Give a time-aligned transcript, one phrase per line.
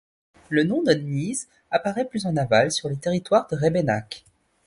[0.49, 4.25] Le nom de Neez apparaît plus en aval, sur le territoire de Rébénacq.